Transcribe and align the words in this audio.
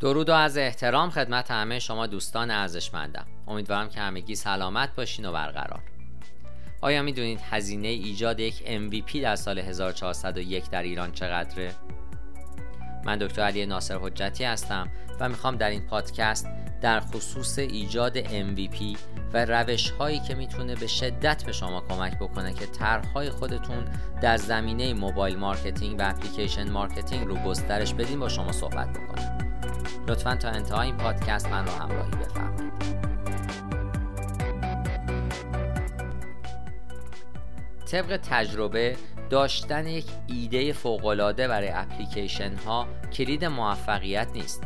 درود 0.00 0.28
و 0.28 0.32
عرض 0.32 0.58
احترام 0.58 1.10
خدمت 1.10 1.50
همه 1.50 1.78
شما 1.78 2.06
دوستان 2.06 2.50
ارزشمندم. 2.50 3.26
امیدوارم 3.46 3.88
که 3.88 4.00
همگی 4.00 4.34
سلامت 4.34 4.94
باشین 4.94 5.26
و 5.26 5.32
برقرار. 5.32 5.82
آیا 6.80 7.02
می‌دونید 7.02 7.40
هزینه 7.50 7.88
ایجاد 7.88 8.40
یک 8.40 8.62
MVP 8.66 9.16
در 9.16 9.36
سال 9.36 9.58
1401 9.58 10.70
در 10.70 10.82
ایران 10.82 11.12
چقدره؟ 11.12 11.74
من 13.04 13.18
دکتر 13.18 13.42
علی 13.42 13.66
ناصر 13.66 13.98
حجتی 13.98 14.44
هستم 14.44 14.88
و 15.20 15.28
می‌خوام 15.28 15.56
در 15.56 15.70
این 15.70 15.86
پادکست 15.86 16.48
در 16.80 17.00
خصوص 17.00 17.58
ایجاد 17.58 18.24
MVP 18.24 18.98
و 19.32 19.44
روش 19.44 19.90
هایی 19.90 20.20
که 20.20 20.34
می‌تونه 20.34 20.74
به 20.74 20.86
شدت 20.86 21.44
به 21.44 21.52
شما 21.52 21.80
کمک 21.80 22.18
بکنه 22.18 22.54
که 22.54 22.66
طرحهای 22.66 23.30
خودتون 23.30 23.84
در 24.22 24.36
زمینه 24.36 24.94
mobile 24.94 25.36
marketing 25.36 26.00
و 26.00 26.02
application 26.08 26.70
marketing 26.70 27.26
رو 27.26 27.36
گسترش 27.36 27.94
بدین 27.94 28.20
با 28.20 28.28
شما 28.28 28.52
صحبت 28.52 28.88
بکنم. 28.90 29.45
لطفا 30.08 30.36
تا 30.36 30.48
انتهای 30.48 30.86
این 30.86 30.96
پادکست 30.96 31.48
من 31.48 31.66
رو 31.66 31.72
همراهی 31.72 32.10
بفرمایید. 32.10 32.72
طبق 37.86 38.16
تجربه 38.16 38.96
داشتن 39.30 39.86
یک 39.86 40.06
ایده 40.26 40.72
فوقالعاده 40.72 41.48
برای 41.48 41.68
اپلیکیشن 41.68 42.56
ها 42.56 42.86
کلید 43.12 43.44
موفقیت 43.44 44.28
نیست. 44.34 44.62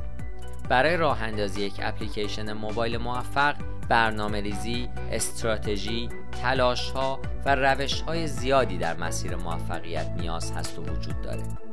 برای 0.69 0.97
راه 0.97 1.23
اندازی 1.23 1.61
یک 1.61 1.75
اپلیکیشن 1.79 2.53
موبایل 2.53 2.97
موفق 2.97 3.55
برنامه 3.89 4.41
ریزی، 4.41 4.89
استراتژی، 5.13 6.09
تلاش 6.43 6.91
ها 6.91 7.21
و 7.45 7.55
روش 7.55 8.01
های 8.01 8.27
زیادی 8.27 8.79
در 8.79 8.97
مسیر 8.97 9.37
موفقیت 9.37 10.11
نیاز 10.19 10.53
هست 10.53 10.79
و 10.79 10.83
وجود 10.83 11.23
داره. 11.23 11.70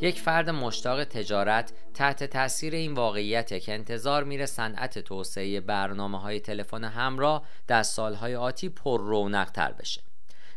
یک 0.00 0.20
فرد 0.20 0.50
مشتاق 0.50 1.04
تجارت 1.04 1.72
تحت 1.94 2.24
تاثیر 2.24 2.74
این 2.74 2.94
واقعیت 2.94 3.60
که 3.60 3.74
انتظار 3.74 4.24
میره 4.24 4.46
صنعت 4.46 4.98
توسعه 4.98 5.60
برنامه 5.60 6.20
های 6.20 6.40
تلفن 6.40 6.84
همراه 6.84 7.42
در 7.66 7.82
سالهای 7.82 8.36
آتی 8.36 8.68
پر 8.68 9.00
رونق 9.00 9.50
تر 9.50 9.72
بشه. 9.72 10.02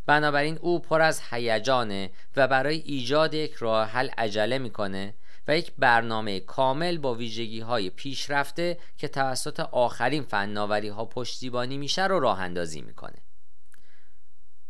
بنابراین 0.06 0.58
او 0.62 0.80
پر 0.80 1.02
از 1.02 1.22
هیجانه 1.32 2.12
و 2.36 2.48
برای 2.48 2.78
ایجاد 2.78 3.34
یک 3.34 3.54
راه 3.54 3.88
حل 3.88 4.10
عجله 4.18 4.58
می‌کنه 4.58 5.14
و 5.48 5.58
یک 5.58 5.72
برنامه 5.78 6.40
کامل 6.40 6.98
با 6.98 7.14
ویژگی 7.14 7.60
های 7.60 7.90
پیشرفته 7.90 8.78
که 8.98 9.08
توسط 9.08 9.60
آخرین 9.60 10.24
فناوری 10.24 10.88
ها 10.88 11.06
پشتیبانی 11.06 11.78
میشه 11.78 12.08
رو 12.08 12.20
راه 12.20 12.40
اندازی 12.40 12.82
می‌کنه. 12.82 13.18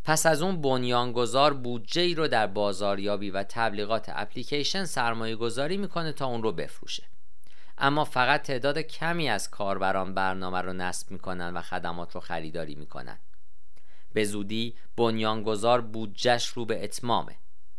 پس 0.09 0.25
از 0.25 0.41
اون 0.41 0.61
بنیانگذار 0.61 1.53
بودجه 1.53 2.01
ای 2.01 2.15
رو 2.15 2.27
در 2.27 2.47
بازاریابی 2.47 3.31
و 3.31 3.43
تبلیغات 3.43 4.11
اپلیکیشن 4.15 4.85
سرمایه 4.85 5.35
گذاری 5.35 5.77
می‌کنه 5.77 6.11
تا 6.11 6.25
اون 6.25 6.43
رو 6.43 6.51
بفروشه. 6.51 7.03
اما 7.77 8.05
فقط 8.05 8.41
تعداد 8.41 8.77
کمی 8.77 9.29
از 9.29 9.49
کاربران 9.49 10.13
برنامه 10.13 10.61
رو 10.61 10.73
نصب 10.73 11.11
می‌کنن 11.11 11.53
و 11.53 11.61
خدمات 11.61 12.15
رو 12.15 12.21
خریداری 12.21 12.75
می‌کنن. 12.75 13.19
به 14.13 14.23
زودی 14.23 14.75
بنیانگذار 14.97 15.81
بودجهش 15.81 16.47
رو 16.47 16.65
به 16.65 16.83
اتمامه. 16.83 17.35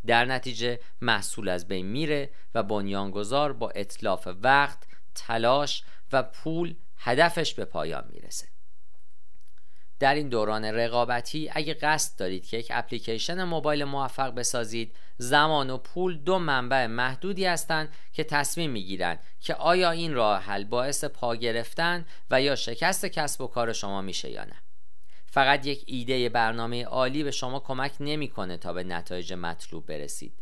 در 0.07 0.25
نتیجه 0.25 0.81
محصول 1.01 1.49
از 1.49 1.69
بین 1.69 1.87
میره 1.87 2.31
و 2.55 2.63
بنیانگذار 2.63 3.53
با 3.53 3.71
اطلاف 3.71 4.29
وقت، 4.43 4.79
تلاش 5.15 5.85
و 6.13 6.23
پول 6.23 6.75
هدفش 6.99 7.55
به 7.55 7.65
پایان 7.65 8.05
می‌رسه. 8.13 8.49
در 10.01 10.15
این 10.15 10.29
دوران 10.29 10.65
رقابتی 10.65 11.51
اگه 11.53 11.75
قصد 11.75 12.19
دارید 12.19 12.47
که 12.47 12.57
یک 12.57 12.69
اپلیکیشن 12.75 13.45
موبایل 13.45 13.85
موفق 13.85 14.35
بسازید 14.35 14.97
زمان 15.19 15.71
و 15.71 15.79
پول 15.79 16.19
دو 16.19 16.39
منبع 16.39 16.87
محدودی 16.87 17.45
هستند 17.45 17.89
که 18.13 18.25
تصمیم 18.25 18.71
می‌گیرند 18.71 19.21
که 19.41 19.55
آیا 19.55 19.91
این 19.91 20.15
راه 20.15 20.43
حل 20.43 20.65
باعث 20.65 21.05
پا 21.05 21.37
گرفتن 21.37 22.07
و 22.31 22.43
یا 22.43 22.57
شکست 22.57 23.07
کسب 23.07 23.41
و 23.41 23.47
کار 23.47 23.73
شما 23.73 24.01
میشه 24.01 24.31
یا 24.31 24.45
نه. 24.45 24.57
فقط 25.27 25.67
یک 25.67 25.85
ایده 25.87 26.29
برنامه 26.29 26.85
عالی 26.85 27.25
به 27.25 27.31
شما 27.31 27.61
کمک 27.61 27.93
نمی‌کنه 28.01 28.57
تا 28.57 28.73
به 28.73 28.85
نتایج 28.85 29.33
مطلوب 29.33 29.87
برسید. 29.87 30.35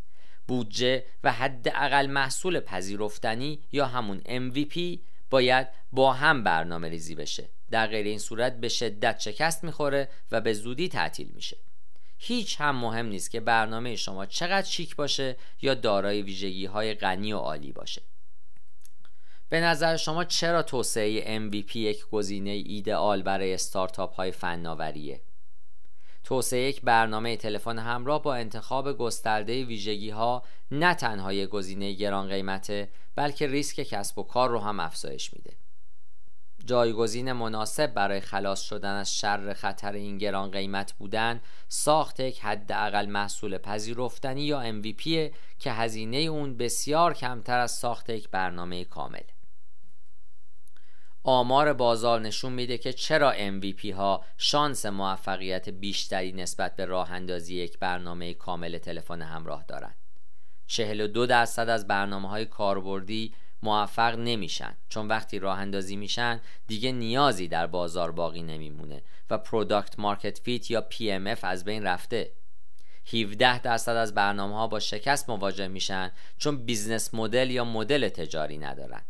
بودجه 0.48 1.04
و 1.24 1.32
حداقل 1.32 2.06
محصول 2.06 2.60
پذیرفتنی 2.60 3.60
یا 3.72 3.86
همون 3.86 4.20
MVP 4.20 4.98
باید 5.30 5.68
با 5.92 6.12
هم 6.12 6.44
برنامه 6.44 6.88
ریزی 6.88 7.14
بشه. 7.14 7.48
در 7.70 7.86
غیر 7.86 8.06
این 8.06 8.18
صورت 8.18 8.60
به 8.60 8.68
شدت 8.68 9.20
شکست 9.20 9.64
می‌خوره 9.64 10.08
و 10.32 10.40
به 10.40 10.52
زودی 10.52 10.88
تعطیل 10.88 11.28
میشه 11.34 11.56
هیچ 12.18 12.60
هم 12.60 12.76
مهم 12.76 13.06
نیست 13.06 13.30
که 13.30 13.40
برنامه 13.40 13.96
شما 13.96 14.26
چقدر 14.26 14.66
شیک 14.66 14.96
باشه 14.96 15.36
یا 15.62 15.74
دارای 15.74 16.22
ویژگی 16.22 16.66
های 16.66 16.94
غنی 16.94 17.32
و 17.32 17.38
عالی 17.38 17.72
باشه 17.72 18.02
به 19.48 19.60
نظر 19.60 19.96
شما 19.96 20.24
چرا 20.24 20.62
توسعه 20.62 21.38
MVP 21.38 21.76
یک 21.76 22.06
گزینه 22.10 22.50
ایدئال 22.50 23.22
برای 23.22 23.54
استارتاپ 23.54 24.14
های 24.14 24.30
فناوریه؟ 24.30 25.20
توسعه 26.24 26.68
یک 26.68 26.82
برنامه 26.82 27.36
تلفن 27.36 27.78
همراه 27.78 28.22
با 28.22 28.34
انتخاب 28.34 28.98
گسترده 28.98 29.64
ویژگی 29.64 30.10
ها 30.10 30.42
نه 30.70 30.94
تنها 30.94 31.32
یک 31.32 31.48
گزینه 31.48 31.92
گران 31.92 32.28
قیمته 32.28 32.88
بلکه 33.14 33.46
ریسک 33.46 33.82
کسب 33.82 34.18
و 34.18 34.22
کار 34.22 34.50
رو 34.50 34.58
هم 34.58 34.80
افزایش 34.80 35.34
میده. 35.34 35.56
جایگزین 36.68 37.32
مناسب 37.32 37.86
برای 37.86 38.20
خلاص 38.20 38.62
شدن 38.62 38.94
از 38.94 39.14
شر 39.18 39.52
خطر 39.52 39.92
این 39.92 40.18
گران 40.18 40.50
قیمت 40.50 40.92
بودن 40.92 41.40
ساخت 41.68 42.20
یک 42.20 42.40
حداقل 42.40 43.06
محصول 43.06 43.58
پذیرفتنی 43.58 44.42
یا 44.42 44.80
MVP 44.80 45.02
که 45.58 45.72
هزینه 45.72 46.16
اون 46.16 46.56
بسیار 46.56 47.14
کمتر 47.14 47.58
از 47.58 47.70
ساخت 47.70 48.10
یک 48.10 48.30
برنامه 48.30 48.84
کامل 48.84 49.22
آمار 51.24 51.72
بازار 51.72 52.20
نشون 52.20 52.52
میده 52.52 52.78
که 52.78 52.92
چرا 52.92 53.32
MVP 53.32 53.84
ها 53.84 54.24
شانس 54.36 54.86
موفقیت 54.86 55.68
بیشتری 55.68 56.32
نسبت 56.32 56.76
به 56.76 56.84
راه 56.84 57.12
اندازی 57.12 57.56
یک 57.56 57.78
برنامه 57.78 58.34
کامل 58.34 58.78
تلفن 58.78 59.22
همراه 59.22 59.64
دارند. 59.68 59.96
42 60.66 61.26
درصد 61.26 61.68
از 61.68 61.86
برنامه 61.86 62.28
های 62.28 62.46
کاربردی 62.46 63.34
موفق 63.62 64.18
نمیشن. 64.18 64.76
چون 64.88 65.08
وقتی 65.08 65.38
راه 65.38 65.58
اندازی 65.58 65.96
میشن 65.96 66.40
دیگه 66.66 66.92
نیازی 66.92 67.48
در 67.48 67.66
بازار 67.66 68.12
باقی 68.12 68.42
نمیمونه 68.42 69.02
و 69.30 69.38
product 69.38 69.98
market 69.98 70.38
fit 70.38 70.70
یا 70.70 70.86
PMF 70.90 71.38
از 71.42 71.64
بین 71.64 71.82
رفته. 71.82 72.32
17 73.12 73.60
درصد 73.60 73.96
از 73.96 74.14
برنامه 74.14 74.54
ها 74.54 74.66
با 74.66 74.80
شکست 74.80 75.30
مواجه 75.30 75.68
میشن 75.68 76.12
چون 76.38 76.64
business 76.64 77.14
model 77.14 77.50
یا 77.50 77.64
مدل 77.64 78.08
تجاری 78.08 78.58
ندارن. 78.58 79.02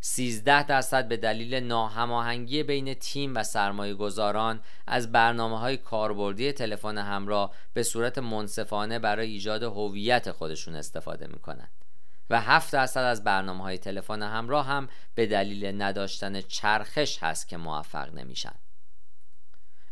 13 0.00 0.62
درصد 0.62 1.08
به 1.08 1.16
دلیل 1.16 1.54
ناهماهنگی 1.54 2.62
بین 2.62 2.94
تیم 2.94 3.34
و 3.36 3.42
سرمایه 3.42 3.94
گذاران 3.94 4.60
از 4.86 5.12
برنامه 5.12 5.58
های 5.58 5.76
کاربردی 5.76 6.52
تلفن 6.52 6.98
همراه 6.98 7.54
به 7.72 7.82
صورت 7.82 8.18
منصفانه 8.18 8.98
برای 8.98 9.30
ایجاد 9.30 9.62
هویت 9.62 10.30
خودشون 10.30 10.74
استفاده 10.74 11.26
می‌کنند 11.26 11.85
و 12.30 12.40
7 12.40 12.72
درصد 12.72 13.00
از 13.00 13.24
برنامه 13.24 13.62
های 13.62 13.78
تلفن 13.78 14.22
همراه 14.22 14.66
هم 14.66 14.88
به 15.14 15.26
دلیل 15.26 15.82
نداشتن 15.82 16.40
چرخش 16.40 17.18
هست 17.22 17.48
که 17.48 17.56
موفق 17.56 18.14
نمیشن. 18.14 18.54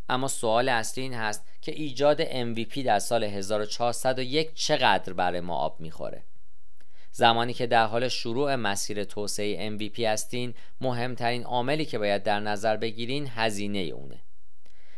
اما 0.09 0.29
سوال 0.29 0.69
اصلی 0.69 1.03
این 1.03 1.15
هست 1.15 1.47
که 1.61 1.73
ایجاد 1.73 2.25
MVP 2.25 2.79
در 2.79 2.99
سال 2.99 3.25
1401 3.25 4.55
چقدر 4.55 5.13
برای 5.13 5.41
ما 5.41 5.57
آب 5.57 5.81
می‌خوره؟ 5.81 6.25
زمانی 7.13 7.55
که 7.55 7.67
در 7.67 7.87
حال 7.87 8.09
شروع 8.09 8.55
مسیر 8.55 9.05
توسعه 9.05 9.79
MVP 9.79 10.01
هستین 10.01 10.55
مهمترین 10.81 11.45
عاملی 11.45 11.85
که 11.85 11.99
باید 11.99 12.23
در 12.23 12.41
نظر 12.41 12.77
بگیرین 12.77 13.29
هزینه 13.35 13.79
اونه. 13.79 14.21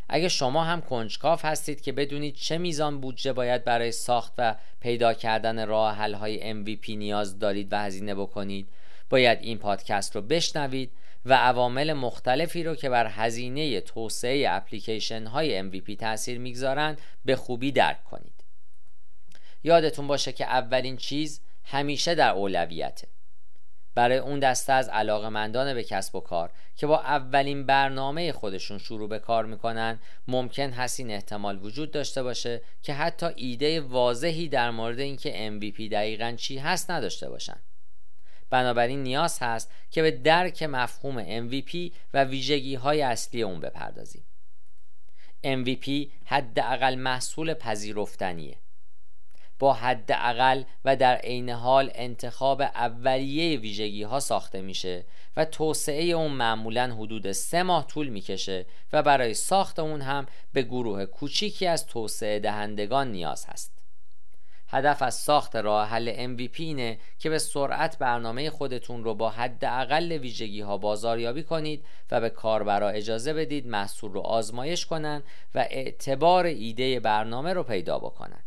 اگه 0.08 0.28
شما 0.28 0.64
هم 0.64 0.80
کنجکاف 0.80 1.44
هستید 1.44 1.80
که 1.80 1.92
بدونید 1.92 2.34
چه 2.34 2.58
میزان 2.58 3.00
بودجه 3.00 3.32
باید 3.32 3.64
برای 3.64 3.92
ساخت 3.92 4.32
و 4.38 4.54
پیدا 4.80 5.14
کردن 5.14 5.66
راه 5.66 5.94
حل 5.94 6.14
های 6.14 6.64
MVP 6.64 6.88
نیاز 6.88 7.38
دارید 7.38 7.72
و 7.72 7.78
هزینه 7.78 8.14
بکنید 8.14 8.68
باید 9.10 9.38
این 9.42 9.58
پادکست 9.58 10.16
رو 10.16 10.22
بشنوید 10.22 10.92
و 11.24 11.34
عوامل 11.34 11.92
مختلفی 11.92 12.64
رو 12.64 12.74
که 12.74 12.88
بر 12.88 13.06
هزینه 13.06 13.80
توسعه 13.80 14.46
اپلیکیشن 14.50 15.26
های 15.26 15.70
MVP 15.70 15.96
تاثیر 15.98 16.38
می‌گذارند 16.38 17.00
به 17.24 17.36
خوبی 17.36 17.72
درک 17.72 18.04
کنید. 18.04 18.44
یادتون 19.64 20.06
باشه 20.06 20.32
که 20.32 20.44
اولین 20.44 20.96
چیز 20.96 21.40
همیشه 21.64 22.14
در 22.14 22.30
اولویته. 22.30 23.08
برای 23.96 24.18
اون 24.18 24.38
دسته 24.38 24.72
از 24.72 24.88
علاقمندان 24.88 25.74
به 25.74 25.84
کسب 25.84 26.14
و 26.14 26.20
کار 26.20 26.50
که 26.76 26.86
با 26.86 26.98
اولین 26.98 27.66
برنامه 27.66 28.32
خودشون 28.32 28.78
شروع 28.78 29.08
به 29.08 29.18
کار 29.18 29.46
می‌کنن 29.46 29.98
ممکن 30.28 30.70
هست 30.70 31.00
این 31.00 31.10
احتمال 31.10 31.64
وجود 31.64 31.90
داشته 31.90 32.22
باشه 32.22 32.62
که 32.82 32.94
حتی 32.94 33.26
ایده 33.36 33.80
واضحی 33.80 34.48
در 34.48 34.70
مورد 34.70 34.98
اینکه 34.98 35.50
MVP 35.50 35.92
دقیقا 35.92 36.34
چی 36.38 36.58
هست 36.58 36.90
نداشته 36.90 37.28
باشن. 37.28 37.58
بنابراین 38.50 39.02
نیاز 39.02 39.38
هست 39.42 39.72
که 39.90 40.02
به 40.02 40.10
درک 40.10 40.62
مفهوم 40.62 41.48
MVP 41.48 41.92
و 42.14 42.24
ویژگی 42.24 42.74
های 42.74 43.02
اصلی 43.02 43.42
اون 43.42 43.60
بپردازیم. 43.60 44.24
MVP 45.44 45.90
حداقل 46.24 46.94
محصول 46.94 47.54
پذیرفتنیه. 47.54 48.56
با 49.58 49.72
حداقل 49.72 50.62
و 50.84 50.96
در 50.96 51.16
عین 51.16 51.50
حال 51.50 51.90
انتخاب 51.94 52.60
اولیه 52.60 53.58
ویژگی 53.58 54.02
ها 54.02 54.20
ساخته 54.20 54.60
میشه 54.60 55.04
و 55.36 55.44
توسعه 55.44 56.04
اون 56.04 56.32
معمولا 56.32 56.94
حدود 56.94 57.32
سه 57.32 57.62
ماه 57.62 57.86
طول 57.86 58.08
می‌کشه 58.08 58.66
و 58.92 59.02
برای 59.02 59.34
ساخت 59.34 59.78
اون 59.78 60.00
هم 60.00 60.26
به 60.52 60.62
گروه 60.62 61.06
کوچیکی 61.06 61.66
از 61.66 61.86
توسعه 61.86 62.38
دهندگان 62.38 63.12
نیاز 63.12 63.46
هست. 63.46 63.76
هدف 64.68 65.02
از 65.02 65.14
ساخت 65.14 65.56
راه 65.56 65.88
حل 65.88 66.36
MVP 66.36 66.60
اینه 66.60 66.98
که 67.18 67.30
به 67.30 67.38
سرعت 67.38 67.98
برنامه 67.98 68.50
خودتون 68.50 69.04
رو 69.04 69.14
با 69.14 69.30
حداقل 69.30 70.12
ویژگی 70.12 70.60
ها 70.60 70.78
بازاریابی 70.78 71.42
کنید 71.42 71.84
و 72.10 72.20
به 72.20 72.30
کاربرا 72.30 72.88
اجازه 72.88 73.32
بدید 73.32 73.66
محصول 73.66 74.12
رو 74.12 74.20
آزمایش 74.20 74.86
کنند 74.86 75.24
و 75.54 75.58
اعتبار 75.70 76.46
ایده 76.46 77.00
برنامه 77.00 77.52
رو 77.52 77.62
پیدا 77.62 77.98
بکنن. 77.98 78.45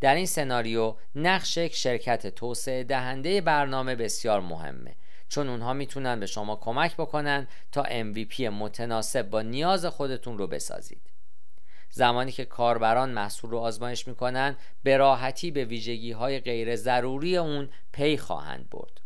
در 0.00 0.14
این 0.14 0.26
سناریو 0.26 0.94
نقش 1.14 1.56
یک 1.56 1.74
شرکت 1.74 2.26
توسعه 2.26 2.84
دهنده 2.84 3.40
برنامه 3.40 3.94
بسیار 3.94 4.40
مهمه. 4.40 4.96
چون 5.28 5.48
اونها 5.48 5.72
می‌تونن 5.72 6.20
به 6.20 6.26
شما 6.26 6.56
کمک 6.56 6.96
بکنن 6.96 7.48
تا 7.72 7.82
MVP 7.82 8.40
متناسب 8.40 9.30
با 9.30 9.42
نیاز 9.42 9.86
خودتون 9.86 10.38
رو 10.38 10.46
بسازید. 10.46 11.10
زمانی 11.90 12.32
که 12.32 12.44
کاربران 12.44 13.10
محصول 13.10 13.50
رو 13.50 13.58
آزمایش 13.58 14.08
می‌کنن 14.08 14.56
به 14.82 14.96
راحتی 14.96 15.50
به 15.50 15.64
ویژگی 15.64 16.12
های 16.12 16.40
غیر 16.40 16.76
ضروری 16.76 17.36
اون 17.36 17.68
پی 17.92 18.16
خواهند 18.16 18.70
برد. 18.70 19.00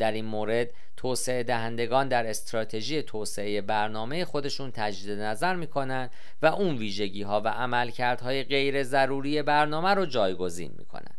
در 0.00 0.12
این 0.12 0.24
مورد 0.24 0.70
توسعه 0.96 1.42
دهندگان 1.42 2.08
در 2.08 2.26
استراتژی 2.26 3.02
توسعه 3.02 3.60
برنامه 3.60 4.24
خودشون 4.24 4.70
تجدید 4.70 5.18
نظر 5.18 5.56
می‌کنن 5.56 6.10
و 6.42 6.46
اون 6.46 6.76
ویژگی 6.76 7.22
ها 7.22 7.40
و 7.40 7.48
عملکردهای 7.48 8.44
غیر 8.44 8.82
ضروری 8.82 9.42
برنامه 9.42 9.88
رو 9.88 10.06
جایگزین 10.06 10.74
می‌کنن. 10.78 11.16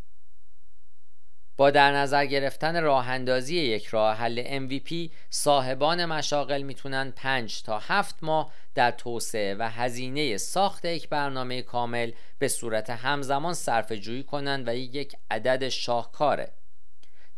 با 1.57 1.71
در 1.71 1.91
نظر 1.91 2.25
گرفتن 2.25 2.83
راه 2.83 3.09
اندازی 3.09 3.55
یک 3.55 3.85
راه 3.85 4.17
حل 4.17 4.67
MVP 4.67 5.11
صاحبان 5.29 6.05
مشاغل 6.05 6.61
می‌تونن 6.61 7.13
5 7.15 7.63
تا 7.63 7.79
7 7.79 8.15
ماه 8.21 8.51
در 8.75 8.91
توسعه 8.91 9.55
و 9.59 9.69
هزینه 9.69 10.37
ساخت 10.37 10.85
یک 10.85 11.09
برنامه 11.09 11.61
کامل 11.61 12.11
به 12.39 12.47
صورت 12.47 12.89
همزمان 12.89 13.53
صرف 13.53 13.91
جویی 13.91 14.23
کنند 14.23 14.67
و 14.67 14.75
یک 14.75 15.15
عدد 15.31 15.69
شاهکاره. 15.69 16.51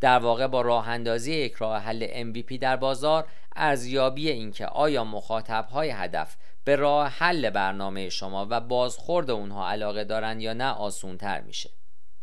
در 0.03 0.19
واقع 0.19 0.47
با 0.47 0.61
راه 0.61 0.89
اندازی 0.89 1.33
یک 1.33 1.53
راه 1.53 1.81
حل 1.81 2.07
MVP 2.07 2.57
در 2.57 2.75
بازار 2.75 3.27
ارزیابی 3.55 4.29
اینکه 4.29 4.65
آیا 4.65 5.03
مخاطب 5.03 5.65
های 5.65 5.89
هدف 5.89 6.35
به 6.63 6.75
راه 6.75 7.07
حل 7.07 7.49
برنامه 7.49 8.09
شما 8.09 8.47
و 8.49 8.59
بازخورد 8.59 9.31
اونها 9.31 9.69
علاقه 9.69 10.03
دارند 10.03 10.41
یا 10.41 10.53
نه 10.53 10.71
آسون 10.71 11.17
تر 11.17 11.41
میشه. 11.41 11.69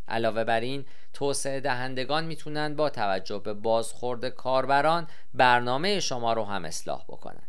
علاوه 0.09 0.45
بر 0.45 0.61
این 0.61 0.85
توسعه 1.13 1.61
دهندگان 1.61 2.25
می‌تونن 2.25 2.77
با 2.77 2.91
توجه 2.91 3.39
به 3.39 3.55
بازخورد 3.55 4.29
کاربران 4.29 5.07
برنامه 5.35 6.01
شما 6.01 6.33
رو 6.33 6.45
هم 6.45 6.65
اصلاح 6.65 7.05
بکنن. 7.09 7.49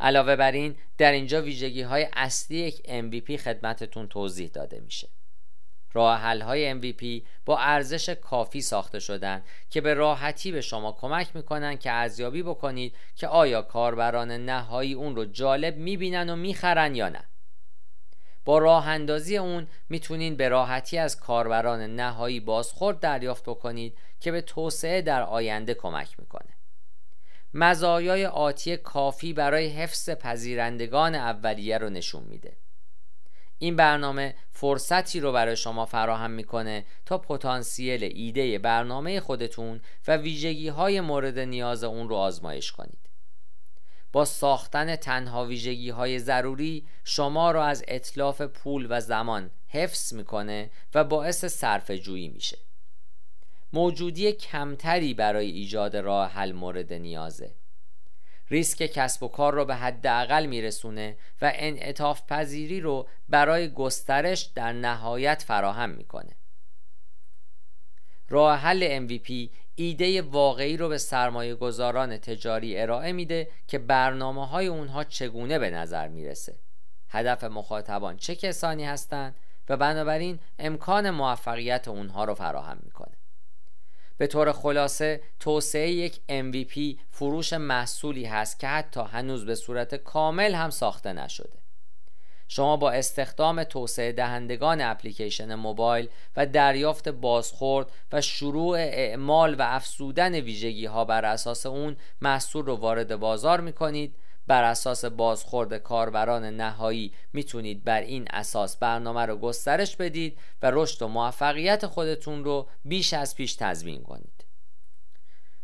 علاوه 0.00 0.36
بر 0.36 0.52
این 0.52 0.76
در 0.98 1.12
اینجا 1.12 1.42
ویژگی 1.42 1.82
های 1.82 2.08
اصلی 2.12 2.58
یک 2.58 2.82
MVP 2.86 3.36
خدمتتون 3.36 4.08
توضیح 4.08 4.48
داده 4.48 4.80
میشه. 4.80 5.08
راه 5.92 6.20
های 6.20 6.80
MVP 6.80 7.26
با 7.44 7.58
ارزش 7.58 8.08
کافی 8.08 8.60
ساخته 8.60 8.98
شدن 8.98 9.42
که 9.70 9.80
به 9.80 9.94
راحتی 9.94 10.52
به 10.52 10.60
شما 10.60 10.92
کمک 10.92 11.36
می‌کنن 11.36 11.76
که 11.76 11.92
ارزیابی 11.92 12.42
بکنید 12.42 12.94
که 13.16 13.28
آیا 13.28 13.62
کاربران 13.62 14.30
نهایی 14.30 14.94
اون 14.94 15.16
رو 15.16 15.24
جالب 15.24 15.76
می‌بینن 15.76 16.30
و 16.30 16.36
می‌خرن 16.36 16.94
یا 16.94 17.08
نه. 17.08 17.24
با 18.44 18.58
راه 18.58 18.88
اندازی 18.88 19.36
اون 19.36 19.66
می‌تونین 19.88 20.36
به 20.36 20.48
راحتی 20.48 20.98
از 20.98 21.20
کاربران 21.20 21.80
نهایی 21.80 22.40
بازخورد 22.40 23.00
دریافت 23.00 23.42
بکنید 23.42 23.98
که 24.20 24.32
به 24.32 24.40
توسعه 24.40 25.02
در 25.02 25.22
آینده 25.22 25.74
کمک 25.74 26.20
می‌کنه. 26.20 26.58
مزایای 27.54 28.26
آتی 28.26 28.76
کافی 28.76 29.32
برای 29.32 29.68
حفظ 29.68 30.10
پذیرندگان 30.10 31.14
اولیه 31.14 31.78
رو 31.78 31.90
نشون 31.90 32.22
میده. 32.22 32.56
این 33.58 33.76
برنامه 33.76 34.34
فرصتی 34.50 35.20
رو 35.20 35.32
برای 35.32 35.56
شما 35.56 35.86
فراهم 35.86 36.30
می‌کنه 36.30 36.84
تا 37.06 37.18
پتانسیل 37.18 38.04
ایده 38.04 38.58
برنامه 38.58 39.20
خودتون 39.20 39.80
و 40.08 40.16
ویژگی 40.16 40.68
های 40.68 41.00
مورد 41.00 41.38
نیاز 41.38 41.84
اون 41.84 42.08
رو 42.08 42.16
آزمایش 42.16 42.72
کنید. 42.72 42.98
با 44.12 44.24
ساختن 44.24 44.96
تنها 44.96 45.44
ویژگی 45.44 45.90
های 45.90 46.18
ضروری 46.18 46.88
شما 47.04 47.50
را 47.50 47.64
از 47.64 47.84
اطلاف 47.88 48.40
پول 48.40 48.86
و 48.90 49.00
زمان 49.00 49.50
حفظ 49.68 50.12
می‌کنه 50.12 50.70
و 50.94 51.04
باعث 51.04 51.44
صرف 51.44 51.90
جویی 51.90 52.28
میشه. 52.28 52.58
موجودی 53.72 54.32
کمتری 54.32 55.14
برای 55.14 55.50
ایجاد 55.50 55.96
راه 55.96 56.30
حل 56.30 56.52
مورد 56.52 56.92
نیازه. 56.92 57.54
ریسک 58.50 58.86
کسب 58.86 59.22
و 59.22 59.28
کار 59.28 59.54
رو 59.54 59.64
به 59.64 59.74
حداقل 59.74 60.46
میرسونه 60.46 61.16
و 61.42 61.52
انعطاف 61.54 62.22
پذیری 62.28 62.80
رو 62.80 63.08
برای 63.28 63.68
گسترش 63.68 64.42
در 64.42 64.72
نهایت 64.72 65.42
فراهم 65.42 65.90
می‌کنه. 65.90 66.36
راه 68.28 68.58
حل 68.58 69.06
MVP 69.06 69.50
ایده 69.74 70.22
واقعی 70.22 70.76
رو 70.76 70.88
به 70.88 70.98
سرمایه 70.98 71.54
گذاران 71.54 72.16
تجاری 72.16 72.78
ارائه 72.78 73.12
میده 73.12 73.50
که 73.66 73.78
برنامه 73.78 74.46
های 74.46 74.66
اونها 74.66 75.04
چگونه 75.04 75.58
به 75.58 75.70
نظر 75.70 76.08
می‌رسه. 76.08 76.58
هدف 77.08 77.44
مخاطبان 77.44 78.16
چه 78.16 78.34
کسانی 78.36 78.84
هستند 78.84 79.34
و 79.68 79.76
بنابراین 79.76 80.38
امکان 80.58 81.10
موفقیت 81.10 81.88
اونها 81.88 82.24
رو 82.24 82.34
فراهم 82.34 82.78
می‌کنه. 82.82 83.16
به 84.18 84.26
طور 84.26 84.52
خلاصه 84.52 85.20
توسعه 85.40 85.90
یک 85.90 86.20
MVP 86.28 87.00
فروش 87.10 87.52
محصولی 87.52 88.24
هست 88.24 88.60
که 88.60 88.66
حتی 88.68 89.00
هنوز 89.00 89.46
به 89.46 89.54
صورت 89.54 89.94
کامل 89.94 90.54
هم 90.54 90.70
ساخته 90.70 91.12
نشده. 91.12 91.58
شما 92.48 92.76
با 92.76 92.90
استخدام 92.90 93.64
توسعه 93.64 94.12
دهندگان 94.12 94.80
اپلیکیشن 94.80 95.54
موبایل 95.54 96.08
و 96.36 96.46
دریافت 96.46 97.08
بازخورد 97.08 97.86
و 98.12 98.20
شروع 98.20 98.76
اعمال 98.78 99.54
و 99.54 99.62
افزودن 99.62 100.34
ویژگی 100.34 100.86
ها 100.86 101.04
بر 101.04 101.24
اساس 101.24 101.66
اون 101.66 101.96
محصول 102.20 102.66
رو 102.66 102.76
وارد 102.76 103.16
بازار 103.16 103.60
می 103.60 103.72
کنید 103.72 104.14
بر 104.48 104.64
اساس 104.64 105.04
بازخورد 105.04 105.74
کاربران 105.74 106.44
نهایی 106.44 107.12
می‌تونید 107.32 107.84
بر 107.84 108.00
این 108.00 108.26
اساس 108.30 108.76
برنامه 108.76 109.26
رو 109.26 109.36
گسترش 109.36 109.96
بدید 109.96 110.38
و 110.62 110.70
رشد 110.70 111.02
و 111.02 111.08
موفقیت 111.08 111.86
خودتون 111.86 112.44
رو 112.44 112.68
بیش 112.84 113.12
از 113.12 113.34
پیش 113.34 113.54
تضمین 113.54 114.02
کنید. 114.02 114.44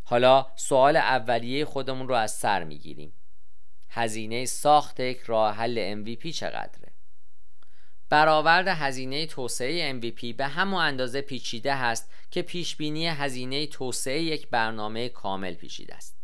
حالا 0.05 0.47
سوال 0.57 0.97
اولیه 0.97 1.65
خودمون 1.65 2.09
رو 2.09 2.15
از 2.15 2.33
سر 2.33 2.65
می‌گیریم. 2.65 3.13
هزینه 3.89 4.47
ساخت 4.47 5.01
یک 5.01 5.21
راه 5.21 5.55
حل 5.55 6.05
MVP 6.05 6.29
چقدره؟ 6.29 6.93
برآورد 8.09 8.69
هزینه 8.69 9.27
توسعه 9.27 10.01
MVP 10.01 10.35
به 10.37 10.47
همون 10.47 10.81
اندازه 10.81 11.21
پیچیده 11.21 11.77
هست 11.77 12.11
که 12.31 12.43
پیش 12.43 12.77
بینی 12.77 13.07
هزینه 13.07 13.67
توسعه 13.67 14.23
یک 14.23 14.49
برنامه 14.49 15.09
کامل 15.09 15.55
پیچیده 15.55 15.95
است. 15.95 16.24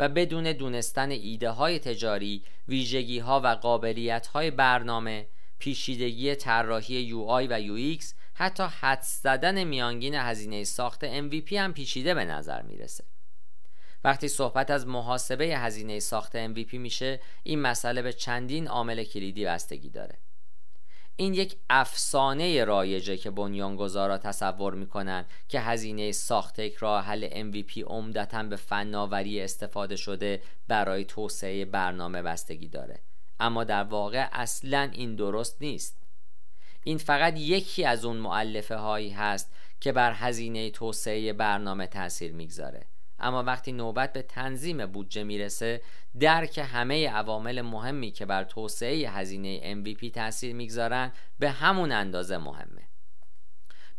و 0.00 0.08
بدون 0.08 0.52
دونستن 0.52 1.10
ایده 1.10 1.50
های 1.50 1.78
تجاری، 1.78 2.44
ویژگی 2.68 3.18
ها 3.18 3.40
و 3.44 3.46
قابلیت 3.46 4.26
های 4.26 4.50
برنامه، 4.50 5.26
پیچیدگی 5.58 6.34
طراحی 6.34 7.10
UI 7.10 7.46
و 7.50 7.60
UX، 7.60 8.04
حتی 8.34 8.62
حدس 8.62 9.22
زدن 9.22 9.64
میانگین 9.64 10.14
هزینه 10.14 10.64
ساخت 10.64 11.20
MVP 11.20 11.52
هم 11.52 11.72
پیچیده 11.72 12.14
به 12.14 12.24
نظر 12.24 12.62
می‌رسه. 12.62 13.04
وقتی 14.04 14.28
صحبت 14.28 14.70
از 14.70 14.86
محاسبه 14.86 15.44
هزینه 15.44 16.00
ساخت 16.00 16.46
MVP 16.46 16.74
میشه 16.74 17.20
این 17.42 17.60
مسئله 17.60 18.02
به 18.02 18.12
چندین 18.12 18.68
عامل 18.68 19.04
کلیدی 19.04 19.44
بستگی 19.44 19.90
داره 19.90 20.18
این 21.20 21.34
یک 21.34 21.56
افسانه 21.70 22.64
رایجه 22.64 23.16
که 23.16 23.30
بنیانگذارا 23.30 24.18
تصور 24.18 24.74
می‌کنن 24.74 25.24
که 25.48 25.60
هزینه 25.60 26.12
ساخت 26.12 26.58
یک 26.58 26.74
راه 26.74 27.04
حل 27.04 27.28
MVP 27.28 27.78
عمدتا 27.86 28.42
به 28.42 28.56
فناوری 28.56 29.40
استفاده 29.40 29.96
شده 29.96 30.42
برای 30.68 31.04
توسعه 31.04 31.64
برنامه 31.64 32.22
بستگی 32.22 32.68
داره. 32.68 33.00
اما 33.40 33.64
در 33.64 33.84
واقع 33.84 34.28
اصلا 34.32 34.90
این 34.92 35.16
درست 35.16 35.56
نیست. 35.62 35.96
این 36.84 36.98
فقط 36.98 37.38
یکی 37.38 37.84
از 37.84 38.04
اون 38.04 38.16
معلفه 38.16 38.76
هایی 38.76 39.10
هست 39.10 39.52
که 39.80 39.92
بر 39.92 40.12
هزینه 40.12 40.70
توسعه 40.70 41.32
برنامه 41.32 41.86
تاثیر 41.86 42.32
می‌گذاره. 42.32 42.86
اما 43.20 43.42
وقتی 43.42 43.72
نوبت 43.72 44.12
به 44.12 44.22
تنظیم 44.22 44.86
بودجه 44.86 45.24
می‌رسه 45.24 45.82
درک 46.20 46.58
همه 46.58 47.08
عوامل 47.08 47.62
مهمی 47.62 48.10
که 48.10 48.26
بر 48.26 48.44
توسعه 48.44 49.10
هزینه 49.10 49.74
MVP 49.74 50.10
تاثیر 50.14 50.54
می‌گذارن 50.54 51.12
به 51.38 51.50
همون 51.50 51.92
اندازه 51.92 52.38
مهمه. 52.38 52.82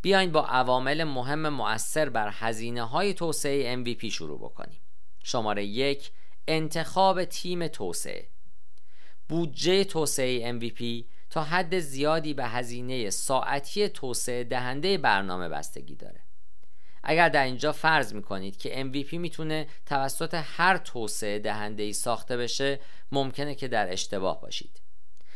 بیاین 0.01 0.31
با 0.31 0.45
عوامل 0.45 1.03
مهم 1.03 1.49
مؤثر 1.49 2.09
بر 2.09 2.29
هزینه 2.33 2.83
های 2.83 3.13
توسعه 3.13 3.83
MVP 3.83 4.05
شروع 4.05 4.39
بکنیم. 4.39 4.79
شماره 5.23 5.65
یک 5.65 6.11
انتخاب 6.47 7.23
تیم 7.25 7.67
توسعه. 7.67 8.27
بودجه 9.29 9.83
توسعه 9.83 10.59
MVP 10.59 11.05
تا 11.29 11.43
حد 11.43 11.79
زیادی 11.79 12.33
به 12.33 12.45
هزینه 12.45 13.09
ساعتی 13.09 13.89
توسعه 13.89 14.43
دهنده 14.43 14.97
برنامه 14.97 15.49
بستگی 15.49 15.95
داره. 15.95 16.19
اگر 17.03 17.29
در 17.29 17.43
اینجا 17.43 17.72
فرض 17.72 18.13
می‌کنید 18.13 18.58
که 18.58 18.84
MVP 18.84 19.13
می‌تونه 19.13 19.67
توسط 19.86 20.34
هر 20.43 20.77
توسعه 20.77 21.39
دهنده 21.39 21.84
ای 21.84 21.93
ساخته 21.93 22.38
بشه 22.38 22.79
ممکنه 23.12 23.55
که 23.55 23.67
در 23.67 23.93
اشتباه 23.93 24.41
باشید. 24.41 24.81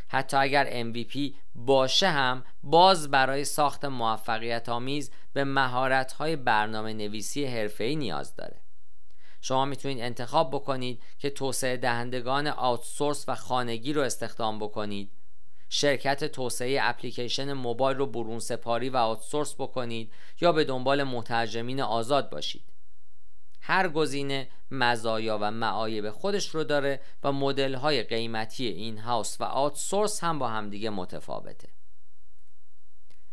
حتی 0.07 0.37
اگر 0.37 0.83
MVP 0.83 1.17
باشه 1.55 2.07
هم 2.07 2.43
باز 2.63 3.11
برای 3.11 3.45
ساخت 3.45 3.85
موفقیت 3.85 4.69
آمیز 4.69 5.11
به 5.33 5.43
مهارت 5.43 6.13
های 6.13 6.35
برنامه 6.35 6.93
نویسی 6.93 7.45
حرفه‌ای 7.45 7.95
نیاز 7.95 8.35
داره. 8.35 8.61
شما 9.41 9.65
می‌تونید 9.65 9.99
انتخاب 9.99 10.49
بکنید 10.49 11.01
که 11.17 11.29
توسعه 11.29 11.77
دهندگان 11.77 12.47
outsource 12.47 13.25
و 13.27 13.35
خانگی 13.35 13.93
رو 13.93 14.01
استخدام 14.01 14.59
بکنید. 14.59 15.11
شرکت 15.77 16.23
توسعه 16.23 16.79
اپلیکیشن 16.81 17.53
موبایل 17.53 17.97
رو 17.97 18.05
برون 18.05 18.39
سپاری 18.39 18.89
و 18.89 18.97
outsource 18.97 19.55
بکنید 19.55 20.11
یا 20.41 20.51
به 20.51 20.63
دنبال 20.63 21.03
مترجمین 21.03 21.81
آزاد 21.81 22.29
باشید. 22.29 22.63
هر 23.61 23.87
گزینه 23.89 24.47
مزایا 24.71 25.37
و 25.41 25.51
معایب 25.51 26.09
خودش 26.09 26.49
رو 26.49 26.63
داره 26.63 26.99
و 27.23 27.31
مدل 27.31 27.73
های 27.73 28.03
قیمتی 28.03 28.67
in-house 28.67 29.41
و 29.41 29.43
outsource 29.43 30.23
هم 30.23 30.39
با 30.39 30.47
همدیگه 30.47 30.89
متفاوته. 30.89 31.69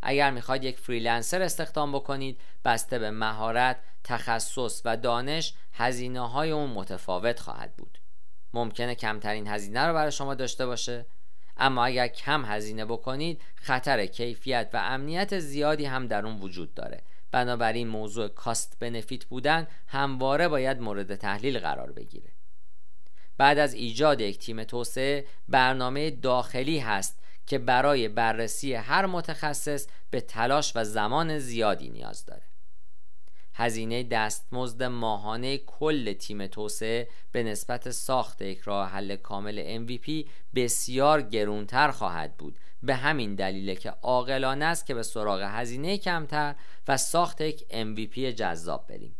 اگر 0.03 0.31
می‌خواید 0.31 0.65
یک 0.65 0.79
freelancer 0.79 1.43
استخدام 1.43 1.93
بکنید 1.93 2.41
بسته 2.65 2.99
به 2.99 3.11
مهارت، 3.11 3.81
تخصص 4.05 4.83
و 4.85 4.97
دانش 4.97 5.55
هزینه 5.73 6.29
های 6.29 6.51
اون 6.51 6.71
متفاوت 6.71 7.41
خواهد 7.41 7.77
بود. 7.77 7.99
ممکنه 8.55 8.95
کمترین 8.95 9.47
هزینه 9.49 9.87
رو 9.87 9.95
برای 9.95 10.13
شما 10.13 10.35
داشته 10.35 10.67
باشه. 10.67 11.07
اما 11.57 11.85
اگر 11.85 12.09
کم 12.09 12.45
هزینه 12.45 12.85
بکنید 12.85 13.43
خطر 13.55 14.07
کیفیت 14.07 14.71
و 14.73 14.77
امنیت 14.77 15.39
زیادی 15.39 15.85
هم 15.85 16.07
در 16.07 16.27
اون 16.27 16.41
وجود 16.41 16.75
داره. 16.75 17.03
بنابراین 17.33 17.89
موضوع 17.89 18.29
کاست 18.29 18.77
بنفیت 18.81 19.25
بودن 19.25 19.67
همواره 19.87 20.49
باید 20.49 20.81
مورد 20.81 21.17
تحلیل 21.17 21.59
قرار 21.59 21.93
بگیره. 21.93 22.29
بعد 23.39 23.59
از 23.59 23.75
ایجاد 23.75 24.21
یک 24.21 24.39
تیم 24.39 24.65
توسعه 24.65 25.27
برنامه 25.49 26.11
داخلی 26.11 26.79
هست 26.79 27.23
که 27.47 27.59
برای 27.59 28.09
بررسی 28.09 28.75
هر 28.75 29.07
متخصص 29.07 29.87
به 30.11 30.21
تلاش 30.21 30.73
و 30.77 30.85
زمان 30.85 31.39
زیادی 31.39 31.91
نیاز 31.91 32.27
داره. 32.27 32.52
هزینه 33.63 34.03
دستمزد 34.03 34.83
ماهانه 34.83 35.59
کل 35.59 36.13
تیم 36.13 36.47
توسعه 36.47 37.09
به 37.33 37.43
نسبت 37.43 37.91
ساخت 37.91 38.43
یک 38.43 38.61
راه 38.61 38.91
حل 38.91 39.17
کامل 39.17 39.85
MVP 39.87 40.29
بسیار 40.55 41.23
گرونتر 41.23 41.91
خواهد 41.91 42.37
بود. 42.37 42.59
به 42.83 42.95
همین 42.95 43.35
دلیل 43.35 43.75
که 43.75 43.91
عاقلانه 43.91 44.65
است 44.65 44.87
که 44.87 44.95
به 44.95 45.03
سراغ 45.03 45.43
هزینه 45.43 45.99
کمتر 45.99 46.55
و 46.89 46.97
ساخت 46.97 47.41
یک 47.41 47.65
MVP 47.71 48.19
جذاب 48.19 48.87
بریم. 48.89 49.17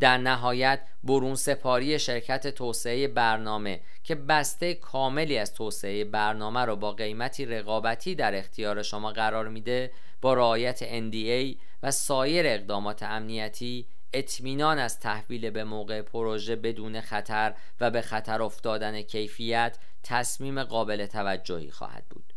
در 0.00 0.18
نهایت 0.18 0.80
برون 1.04 1.34
سپاری 1.34 1.98
شرکت 1.98 2.46
توسعه 2.46 3.08
برنامه 3.08 3.80
که 4.02 4.14
بسته 4.14 4.74
کاملی 4.74 5.38
از 5.38 5.54
توسعه 5.54 6.04
برنامه 6.04 6.60
رو 6.60 6.76
با 6.76 6.92
قیمتی 6.92 7.46
رقابتی 7.46 8.14
در 8.14 8.34
اختیار 8.34 8.82
شما 8.82 9.12
قرار 9.12 9.48
میده 9.48 9.92
با 10.20 10.34
رعایت 10.34 10.84
NDA 10.84 11.56
و 11.84 11.90
سایر 11.90 12.46
اقدامات 12.46 13.02
امنیتی 13.02 13.88
اطمینان 14.12 14.78
از 14.78 15.00
تحویل 15.00 15.50
به 15.50 15.64
موقع 15.64 16.02
پروژه 16.02 16.56
بدون 16.56 17.00
خطر 17.00 17.54
و 17.80 17.90
به 17.90 18.00
خطر 18.00 18.42
افتادن 18.42 19.02
کیفیت 19.02 19.78
تصمیم 20.02 20.62
قابل 20.62 21.06
توجهی 21.06 21.70
خواهد 21.70 22.04
بود. 22.10 22.32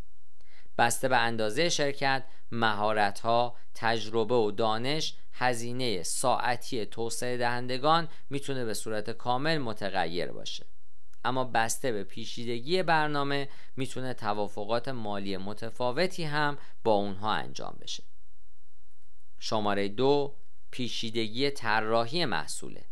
بسته 0.78 1.08
به 1.08 1.16
اندازه 1.16 1.68
شرکت 1.68 2.24
مهارت‌ها 2.52 3.56
تجربه 3.74 4.34
و 4.34 4.50
دانش 4.50 5.14
هزینه 5.32 6.02
ساعتی 6.02 6.86
توسعه 6.86 7.36
دهندگان 7.36 8.08
می‌تونه 8.30 8.64
به 8.64 8.74
صورت 8.74 9.10
کامل 9.10 9.58
متغیر 9.58 10.32
باشه. 10.32 10.66
اما 11.24 11.44
بسته 11.44 11.92
به 11.92 12.04
پیشیدگی 12.04 12.82
برنامه 12.82 13.48
می‌تونه 13.76 14.14
توافقات 14.14 14.88
مالی 14.88 15.36
متفاوتی 15.36 16.24
هم 16.24 16.58
با 16.84 16.92
اونها 16.92 17.32
انجام 17.32 17.78
بشه. 17.80 18.07
شماره 19.38 19.88
دو 19.88 20.34
پیشیدگی 20.70 21.50
طراحی 21.50 22.24
محصوله. 22.24 22.84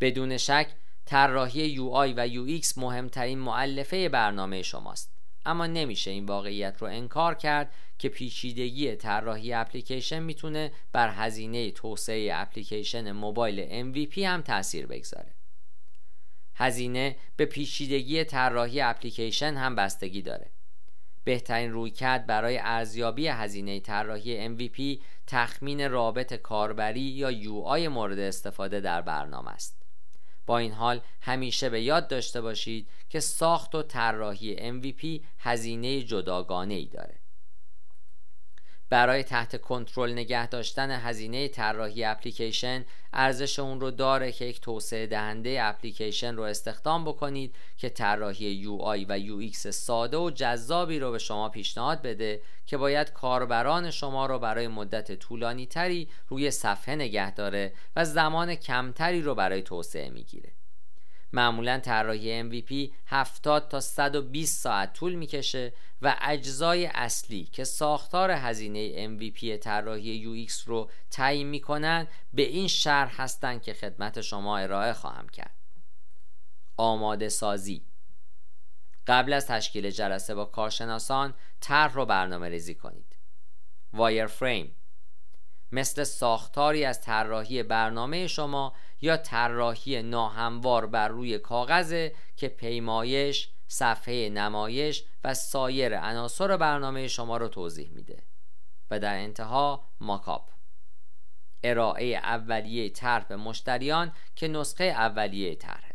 بدون 0.00 0.36
شک 0.36 0.68
طراحی 1.04 1.76
UI 1.76 2.14
و 2.16 2.28
UX 2.28 2.78
مهمترین 2.78 3.38
معلفه 3.38 4.08
برنامه 4.08 4.62
شماست. 4.62 5.12
اما 5.46 5.66
نمیشه 5.66 6.10
این 6.10 6.26
واقعیت 6.26 6.76
رو 6.78 6.86
انکار 6.86 7.34
کرد 7.34 7.72
که 7.98 8.08
پیچیدگی 8.08 8.96
طراحی 8.96 9.52
اپلیکیشن 9.52 10.18
می‌تونه 10.18 10.72
بر 10.92 11.10
هزینه 11.10 11.70
توسعه 11.70 12.30
اپلیکیشن 12.34 13.12
موبایل 13.12 13.92
MVP 13.92 14.18
هم 14.18 14.42
تاثیر 14.42 14.86
بگذاره. 14.86 15.34
هزینه 16.54 17.16
به 17.36 17.44
پیچیدگی 17.44 18.24
طراحی 18.24 18.80
اپلیکیشن 18.80 19.54
هم 19.54 19.74
بستگی 19.74 20.22
داره. 20.22 20.50
بهترین 21.24 21.72
رویکرد 21.72 22.26
برای 22.26 22.58
ارزیابی 22.58 23.28
هزینه 23.28 23.80
طراحی 23.80 24.56
MVP 24.56 25.02
تخمین 25.26 25.90
رابط 25.90 26.34
کاربری 26.34 27.00
یا 27.00 27.32
UI 27.32 27.88
مورد 27.88 28.18
استفاده 28.18 28.80
در 28.80 29.02
برنامه 29.02 29.50
است. 29.50 29.82
با 30.46 30.58
این 30.58 30.72
حال 30.72 31.00
همیشه 31.20 31.68
به 31.68 31.82
یاد 31.82 32.08
داشته 32.08 32.40
باشید 32.40 32.88
که 33.08 33.20
ساخت 33.20 33.74
و 33.74 33.82
طراحی 33.82 34.80
MVP 34.80 35.24
هزینه 35.38 36.02
جداگانه 36.02 36.74
ای 36.74 36.86
داره. 36.86 37.25
برای 38.90 39.22
تحت 39.22 39.60
کنترل 39.60 40.12
نگه 40.12 40.48
داشتن 40.48 40.90
هزینه 40.90 41.48
طراحی 41.48 42.04
اپلیکیشن 42.04 42.84
ارزش 43.12 43.58
اون 43.58 43.80
رو 43.80 43.90
داره 43.90 44.32
که 44.32 44.44
یک 44.44 44.60
توسعه 44.60 45.06
دهنده 45.06 45.58
اپلیکیشن 45.62 46.34
رو 46.34 46.42
استخدام 46.42 47.04
بکنید 47.04 47.54
که 47.76 47.88
طراحی 47.88 48.64
UI 48.64 49.06
و 49.08 49.18
UX 49.18 49.56
ساده 49.56 50.16
و 50.16 50.30
جذابی 50.30 50.98
رو 50.98 51.12
به 51.12 51.18
شما 51.18 51.48
پیشنهاد 51.48 52.02
بده 52.02 52.42
که 52.66 52.76
باید 52.76 53.12
کاربران 53.12 53.90
شما 53.90 54.26
رو 54.26 54.38
برای 54.38 54.68
مدت 54.68 55.12
طولانی 55.12 55.66
تری 55.66 56.08
روی 56.28 56.50
صفحه 56.50 56.94
نگه 56.94 57.34
داره 57.34 57.72
و 57.96 58.04
زمان 58.04 58.54
کمتری 58.54 59.22
رو 59.22 59.34
برای 59.34 59.62
توسعه 59.62 60.10
می‌گیره. 60.10 60.52
معمولا 61.32 61.78
طراحی 61.78 62.50
MVP 62.50 62.92
70 63.06 63.68
تا 63.68 63.80
120 63.80 64.62
ساعت 64.62 64.92
طول 64.92 65.14
می‌کشه 65.14 65.72
و 66.02 66.16
اجزای 66.20 66.86
اصلی 66.86 67.44
که 67.44 67.64
ساختار 67.64 68.30
هزینه 68.30 69.08
MVP 69.08 69.58
طراحی 69.60 70.46
UX 70.46 70.52
رو 70.52 70.90
تعیین 71.10 71.46
می‌کنن 71.46 72.08
به 72.32 72.42
این 72.42 72.68
شرح 72.68 73.22
هستند 73.22 73.62
که 73.62 73.74
خدمت 73.74 74.20
شما 74.20 74.58
ارائه 74.58 74.92
خواهم 74.92 75.28
کرد. 75.28 75.54
آماده 76.76 77.28
سازی. 77.28 77.82
قبل 79.06 79.32
از 79.32 79.46
تشکیل 79.46 79.90
جلسه 79.90 80.34
با 80.34 80.44
کارشناسان 80.44 81.34
طرح 81.60 81.92
رو 81.92 82.06
برنامه 82.06 82.48
ریزی 82.48 82.74
کنید. 82.74 83.16
وایر 83.92 84.26
فریم 84.26 84.76
مثل 85.72 86.04
ساختاری 86.04 86.84
از 86.84 87.00
طراحی 87.00 87.62
برنامه 87.62 88.26
شما 88.26 88.72
یا 89.00 89.16
طراحی 89.16 90.02
ناهموار 90.02 90.86
بر 90.86 91.08
روی 91.08 91.38
کاغذ 91.38 92.08
که 92.36 92.48
پیمایش، 92.48 93.50
صفحه 93.68 94.28
نمایش 94.28 95.04
و 95.24 95.34
سایر 95.34 95.98
عناصر 95.98 96.56
برنامه 96.56 97.08
شما 97.08 97.36
رو 97.36 97.48
توضیح 97.48 97.90
میده. 97.90 98.22
و 98.90 98.98
در 98.98 99.14
انتها 99.14 99.84
ماکاپ. 100.00 100.50
ارائه 101.64 102.16
اولیه 102.16 102.90
طرح 102.90 103.24
به 103.24 103.36
مشتریان 103.36 104.12
که 104.36 104.48
نسخه 104.48 104.84
اولیه 104.84 105.54
طرحه. 105.54 105.94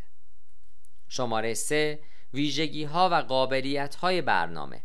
شماره 1.09 1.53
3 1.53 1.99
ویژگی 2.33 2.83
ها 2.83 3.09
و 3.11 3.15
قابلیت 3.15 3.95
های 3.95 4.21
برنامه. 4.21 4.83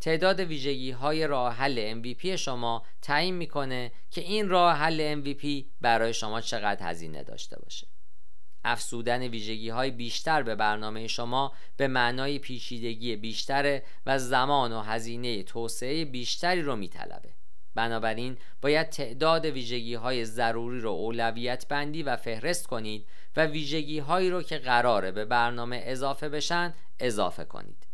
تعداد 0.00 0.40
ویژگی 0.40 0.90
های 0.90 1.26
راه 1.26 1.54
حل 1.54 2.02
MVP 2.02 2.26
شما 2.26 2.82
تعیین 3.02 3.34
می‌کنه 3.34 3.92
که 4.10 4.20
این 4.20 4.48
راه 4.48 4.76
حل 4.76 5.22
MVP 5.22 5.64
برای 5.80 6.14
شما 6.14 6.40
چقدر 6.40 6.90
هزینه 6.90 7.22
داشته 7.22 7.58
باشه. 7.58 7.86
افسودن 8.64 9.22
ویژگی 9.22 9.68
های 9.68 9.90
بیشتر 9.90 10.42
به 10.42 10.54
برنامه 10.54 11.06
شما 11.06 11.52
به 11.76 11.88
معنای 11.88 12.38
پیچیدگی 12.38 13.16
بیشتر 13.16 13.82
و 14.06 14.18
زمان 14.18 14.72
و 14.72 14.80
هزینه 14.80 15.42
توسعه 15.42 16.04
بیشتری 16.04 16.62
رو 16.62 16.76
میطلبه. 16.76 17.34
بنابراین 17.74 18.36
باید 18.62 18.88
تعداد 18.88 19.44
ویژگی 19.44 19.94
های 19.94 20.24
ضروری 20.24 20.80
رو 20.80 20.90
اولویت 20.90 21.68
بندی 21.68 22.02
و 22.02 22.16
فهرست 22.16 22.66
کنید 22.66 23.06
و 23.36 23.46
ویژگی 23.46 23.98
هایی 23.98 24.30
رو 24.30 24.42
که 24.42 24.58
قراره 24.58 25.10
به 25.12 25.24
برنامه 25.24 25.82
اضافه 25.84 26.28
بشن 26.28 26.74
اضافه 26.98 27.44
کنید. 27.44 27.89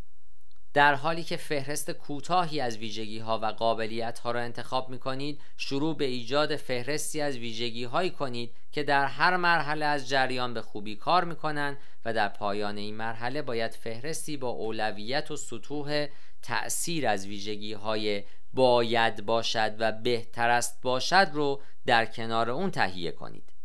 در 0.77 0.95
حالی 0.95 1.25
که 1.25 1.37
فهرست 1.37 1.91
کوتاهی 1.91 2.61
از 2.61 2.79
ویژگی 2.79 3.19
ها 3.19 3.39
و 3.39 3.47
قابلیت 3.47 4.19
ها 4.19 4.31
را 4.31 4.41
انتخاب 4.41 4.91
می 4.91 4.99
کنید 4.99 5.41
شروع 5.57 5.97
به 5.97 6.05
ایجاد 6.05 6.57
فهرستی 6.57 7.21
از 7.21 7.37
ویژگی 7.37 7.85
هایی 7.85 8.11
کنید 8.11 8.55
که 8.73 8.83
در 8.83 9.07
هر 9.07 9.37
مرحله 9.37 9.85
از 9.85 10.09
جریان 10.09 10.55
به 10.55 10.63
خوبی 10.63 10.97
کار 10.97 11.25
می 11.25 11.37
کنند 11.37 11.79
و 12.05 12.13
در 12.13 12.29
پایان 12.29 12.77
این 12.77 12.95
مرحله 12.95 13.43
باید 13.43 13.75
فهرستی 13.75 14.37
با 14.37 14.49
اولویت 14.49 15.31
و 15.31 15.37
سطوح 15.37 16.07
تأثیر 16.43 17.09
از 17.09 17.27
ویژگی 17.27 17.73
های 17.73 18.25
باید 18.53 19.27
باشد 19.27 19.75
و 19.79 19.93
بهتر 19.93 20.51
است 20.51 20.83
باشد 20.83 21.31
رو 21.33 21.61
در 21.87 22.07
کنار 22.07 22.51
اون 22.51 22.71
تهیه 22.71 23.13
کنید. 23.13 23.56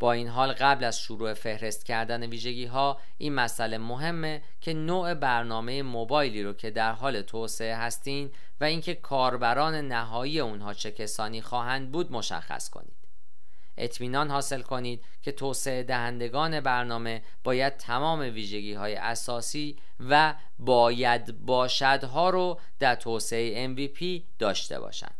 با 0.00 0.12
این 0.12 0.28
حال 0.28 0.52
قبل 0.52 0.84
از 0.84 1.00
شروع 1.00 1.34
فهرست 1.34 1.86
کردن 1.86 2.26
ویژگی 2.26 2.66
ها 2.66 3.00
این 3.18 3.34
مسئله 3.34 3.78
مهمه 3.78 4.42
که 4.60 4.74
نوع 4.74 5.14
برنامه 5.14 5.82
موبایلی 5.82 6.42
رو 6.42 6.52
که 6.52 6.70
در 6.70 6.92
حال 6.92 7.22
توسعه 7.22 7.76
هستین 7.76 8.30
و 8.60 8.64
اینکه 8.64 8.94
کاربران 8.94 9.74
نهایی 9.74 10.40
اونها 10.40 10.74
چه 10.74 10.90
کسانی 10.90 11.42
خواهند 11.42 11.92
بود 11.92 12.12
مشخص 12.12 12.70
کنید 12.70 12.98
اطمینان 13.78 14.30
حاصل 14.30 14.62
کنید 14.62 15.04
که 15.22 15.32
توسعه 15.32 15.82
دهندگان 15.82 16.60
برنامه 16.60 17.22
باید 17.44 17.76
تمام 17.76 18.20
ویژگی 18.20 18.74
های 18.74 18.94
اساسی 18.94 19.78
و 20.00 20.34
باید 20.58 21.46
باشدها 21.46 22.30
رو 22.30 22.60
در 22.78 22.94
توسعه 22.94 23.74
MVP 23.74 24.22
داشته 24.38 24.80
باشند. 24.80 25.14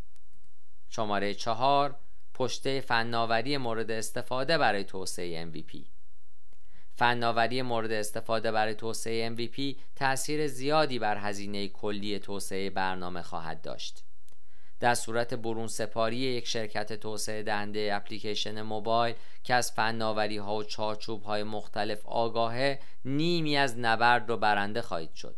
شماره 0.89 1.35
چهار 1.35 1.97
پشته 2.39 2.81
فناوری 2.81 3.57
مورد 3.57 3.91
استفاده 3.91 4.59
برای 4.59 4.85
توسعه 4.85 5.51
MVP 5.53 5.77
فناوری 6.95 7.63
مورد 7.63 7.93
استفاده 7.93 8.53
برای 8.53 8.75
توسعه 8.75 9.37
MVP 9.37 9.77
تأثیر 9.97 10.47
زیادی 10.47 10.99
بر 10.99 11.17
هزینه 11.17 11.69
کلی 11.69 12.19
توسعه 12.19 12.71
برنامه 12.71 13.23
خواهد 13.23 13.63
داشت. 13.63 14.05
در 14.81 14.95
صورت 14.95 15.35
برون 15.35 15.67
سپاری 15.67 16.17
یک 16.17 16.47
شرکت 16.47 16.93
توسعه 16.93 17.43
دهنده 17.43 17.91
اپلیکیشن 17.93 18.63
موبایل 18.63 19.15
که 19.45 19.55
از 19.55 19.73
فناوری 19.73 20.37
ها 20.37 20.57
و 20.57 20.65
چارچوب 20.65 21.23
های 21.23 21.43
مختلف 21.43 22.07
آگاهه 22.07 22.81
نیمی 23.05 23.57
از 23.57 23.79
نبرد 23.79 24.29
رو 24.29 24.37
برنده 24.37 24.83
خواهید 24.83 25.15
شد 25.15 25.37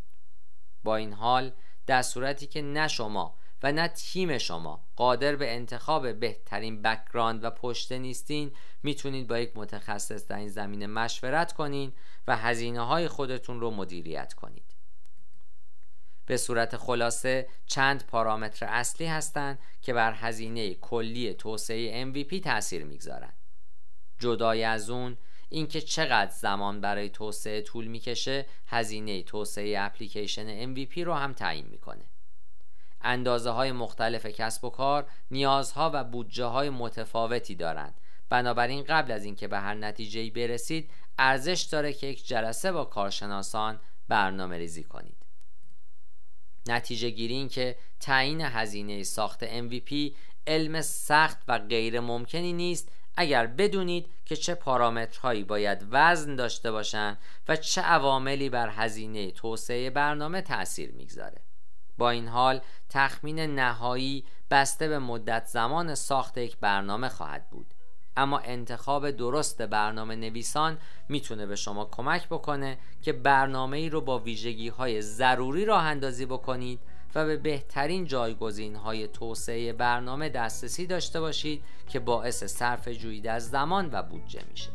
با 0.85 0.97
این 0.97 1.13
حال 1.13 1.53
در 1.87 2.03
صورتی 2.03 2.47
که 2.47 2.63
نه 2.63 2.89
شما 2.89 3.35
و 3.63 3.73
نه 3.73 3.89
تیم 3.89 4.39
شما 4.39 4.85
قادر 4.97 5.37
به 5.37 5.55
انتخاب 5.55 6.13
بهترین 6.13 6.83
background 6.83 7.45
و 7.45 7.51
پشته 7.51 7.99
نیستین 7.99 8.53
می‌تونید 8.83 9.27
با 9.27 9.39
یک 9.39 9.53
متخصص 9.55 10.27
در 10.27 10.37
این 10.37 10.49
زمینه 10.49 10.87
مشورت 10.87 11.53
کنین 11.53 11.93
و 12.27 12.37
هزینه 12.37 12.81
های 12.81 13.09
خودتون 13.09 13.61
رو 13.61 13.71
مدیریت 13.71 14.33
کنید 14.33 14.75
به 16.27 16.37
صورت 16.37 16.77
خلاصه 16.77 17.49
چند 17.67 18.07
پارامتر 18.07 18.67
اصلی 18.67 19.07
هستند 19.07 19.59
که 19.83 19.93
بر 19.93 20.13
هزینه 20.13 20.75
کلی 20.75 21.35
توسعه 21.35 22.13
MVP 22.13 22.41
تاثیر 22.41 22.85
می‌گذارند. 22.85 23.37
جدای 24.19 24.65
از 24.65 24.91
اون 24.91 25.17
اینکه 25.49 25.81
چقدر 25.81 26.31
زمان 26.31 26.81
برای 26.81 27.09
توسعه 27.09 27.63
طول 27.63 27.87
می‌کشه 27.87 28.47
هزینه 28.67 29.23
توسعه 29.23 29.81
اپلیکیشن 29.81 30.75
MVP 30.75 30.99
رو 30.99 31.15
هم 31.15 31.33
تعیین 31.33 31.67
می‌کنه. 31.67 32.05
اندازه 33.03 33.51
های 33.51 33.73
مختلف 33.73 34.27
کسب 34.27 34.65
و 34.65 34.71
کار 34.71 35.07
نیازها 35.31 35.91
و 35.95 36.05
بودجه 36.05 36.45
های 36.45 36.71
متفاوتی 36.71 37.55
دارند. 37.55 37.95
بنابراین 38.29 38.85
قبل 38.85 39.13
از 39.13 39.25
اینکه 39.25 39.49
به 39.49 39.59
هر 39.59 39.75
نتیجه 39.75 40.31
برسید 40.31 40.91
ارزش 41.19 41.61
داره 41.73 41.93
که 41.93 42.07
یک 42.07 42.27
جلسه 42.27 42.73
با 42.73 42.85
کارشناسان 42.85 43.81
برنامه 44.09 44.59
ریزی 44.59 44.85
کنید. 44.85 45.17
نتیجه 46.67 47.11
گیری 47.11 47.35
این 47.35 47.49
که 47.49 47.77
تعیین 48.01 48.41
هزینه 48.41 49.03
ساخت 49.03 49.45
MVP 49.45 49.95
علم 50.47 50.81
سخت 50.81 51.39
و 51.49 51.59
غیر 51.59 52.01
ممکنی 52.01 52.53
نیست 52.53 52.93
اگر 53.17 53.47
بدونید 53.47 54.07
که 54.25 54.37
چه 54.37 54.55
پارامترهایی 54.55 55.45
باید 55.45 55.87
وزن 55.91 56.37
داشته 56.37 56.73
باشند 56.73 57.19
و 57.49 57.57
چه 57.57 57.81
عواملی 57.81 58.49
بر 58.49 58.69
هزینه 58.69 59.31
توسعه 59.31 59.91
برنامه 59.91 60.41
تاثیر 60.41 60.93
می‌گذاره 60.93 61.43
با 62.01 62.11
این 62.11 62.29
حال 62.29 62.61
تخمین 62.89 63.39
نهایی 63.39 64.25
بسته 64.51 64.89
به 64.89 64.99
مدت 64.99 65.47
زمان 65.47 65.95
ساخت 65.95 66.39
یک 66.39 66.57
برنامه 66.57 67.09
خواهد 67.09 67.51
بود. 67.51 67.75
اما 68.17 68.39
انتخاب 68.39 69.11
درست 69.11 69.63
برنامه 69.63 70.17
نویسان 70.17 70.79
می‌تونه 71.09 71.47
به 71.47 71.57
شما 71.57 71.85
کمک 71.85 72.29
بکنه 72.29 72.79
که 73.03 73.13
برنامه 73.13 73.77
ای 73.77 73.89
رو 73.89 74.01
با 74.01 74.19
ویژگی 74.19 74.69
های 74.69 75.03
ضروری 75.03 75.65
راه 75.65 75.85
اندازی 75.85 76.27
بکنید 76.27 76.81
و 77.15 77.25
به 77.25 77.37
بهترین 77.37 78.05
جایگزین 78.05 78.77
های 78.77 79.09
توسعه 79.09 79.73
برنامه 79.73 80.29
دسترسی 80.29 80.87
داشته 80.87 81.21
باشید 81.21 81.65
که 81.89 82.01
باعث 82.01 82.45
صرف 82.45 82.89
جویی 82.89 83.29
از 83.29 83.51
زمان 83.51 83.89
و 83.93 84.03
بودجه 84.03 84.41
میشه. 84.51 84.71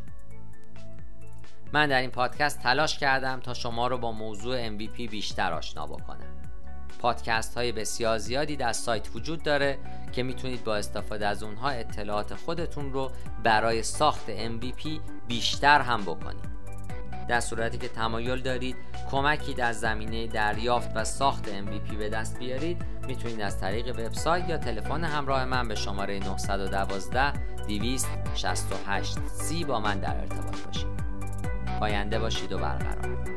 من 1.74 1.88
در 1.88 2.02
این 2.02 2.12
پادکست 2.12 2.60
تلاش 2.60 2.98
کردم 2.98 3.40
تا 3.40 3.54
شما 3.54 3.88
رو 3.88 3.98
با 3.98 4.12
موضوع 4.12 4.78
MVP 4.78 5.10
بیشتر 5.10 5.54
آشنا 5.54 5.88
بکنم. 5.88 6.45
پادکست 6.98 7.58
های 7.58 7.72
بسیار 7.72 8.18
زیادی 8.18 8.56
در 8.56 8.74
سایت 8.74 9.16
وجود 9.16 9.44
داره 9.44 9.78
که 10.12 10.24
می‌تونید 10.24 10.64
با 10.64 10.76
استفاده 10.76 11.28
از 11.28 11.44
اونها 11.44 11.70
اطلاعات 11.70 12.34
خودتون 12.34 12.94
رو 12.94 13.12
برای 13.44 13.84
ساخت 13.84 14.26
MVP 14.28 14.88
بیشتر 15.28 15.82
هم 15.82 16.02
بکنید. 16.02 16.56
در 17.28 17.40
صورتی 17.40 17.78
که 17.78 17.88
تمایل 17.88 18.42
دارید 18.42 18.76
کمکی 19.12 19.54
در 19.54 19.74
زمینه 19.74 20.28
دریافت 20.28 20.90
و 20.96 21.04
ساخت 21.04 21.46
MVP 21.46 21.96
به 21.96 22.10
دست 22.10 22.40
بیارید 22.40 22.86
می‌تونید 23.08 23.42
از 23.42 23.60
طریق 23.60 24.00
وبسایت 24.00 24.50
یا 24.50 24.58
تلفن 24.58 25.04
همراه 25.04 25.46
من 25.46 25.68
به 25.68 25.76
شماره 25.76 26.20
912 26.20 27.34
268 27.68 29.18
سی 29.28 29.64
با 29.64 29.80
من 29.80 30.00
در 30.00 30.18
ارتباط 30.18 30.62
باشید. 30.66 30.88
پاینده 31.80 32.20
باشید 32.20 32.52
و 32.52 32.58
برقرار. 32.58 33.35